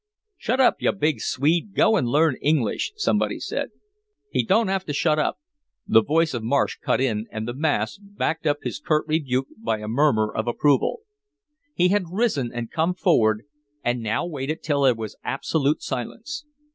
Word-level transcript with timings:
"Shut 0.35 0.59
up, 0.59 0.77
you 0.79 0.91
big 0.93 1.21
Swede, 1.21 1.75
go 1.75 1.95
and 1.95 2.07
learn 2.07 2.35
English," 2.41 2.91
somebody 2.95 3.37
said. 3.39 3.69
"He 4.31 4.43
don't 4.43 4.67
have 4.67 4.83
to 4.85 4.93
shut 4.93 5.19
up." 5.19 5.37
The 5.85 6.01
voice 6.01 6.33
of 6.33 6.41
Marsh 6.41 6.79
cut 6.81 6.99
in, 6.99 7.27
and 7.31 7.47
the 7.47 7.53
mass 7.53 7.99
backed 8.01 8.47
up 8.47 8.63
his 8.63 8.79
curt 8.79 9.05
rebuke 9.07 9.49
by 9.59 9.77
a 9.77 9.87
murmur 9.87 10.33
of 10.35 10.47
approval. 10.47 11.01
He 11.75 11.89
had 11.89 12.09
risen 12.11 12.49
and 12.51 12.71
come 12.71 12.95
forward, 12.95 13.43
and 13.83 14.01
now 14.01 14.25
waited 14.25 14.63
till 14.63 14.81
there 14.81 14.95
was 14.95 15.17
absolute 15.23 15.83
silence. 15.83 16.45